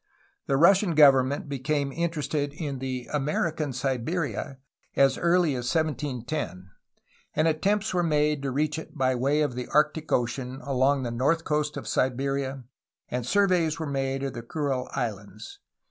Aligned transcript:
The 0.47 0.57
Russian 0.57 0.95
government 0.95 1.47
became 1.47 1.91
interested 1.91 2.53
in 2.53 2.79
the 2.79 3.07
"American 3.13 3.69
Siberia'' 3.71 4.57
as 4.95 5.15
early 5.15 5.51
as 5.53 5.69
1710, 5.71 6.71
and 7.35 7.47
attempts 7.47 7.93
were 7.93 8.01
made 8.01 8.41
to 8.41 8.49
reach 8.49 8.79
it 8.79 8.97
by 8.97 9.13
way 9.13 9.41
of 9.41 9.53
the 9.53 9.67
Arctic 9.67 10.11
Ocean 10.11 10.59
along 10.63 11.03
the 11.03 11.11
north 11.11 11.43
coast 11.43 11.77
of 11.77 11.87
Siberia, 11.87 12.63
and 13.09 13.27
surveys 13.27 13.77
were 13.77 13.85
made 13.85 14.23
of 14.23 14.33
the 14.33 14.41
Kurile 14.41 14.89
Islands. 14.93 15.59